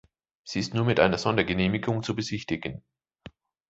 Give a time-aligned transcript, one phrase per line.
[0.43, 2.81] Sie ist nur mit einer Sondergenehmigung zu besichtigen.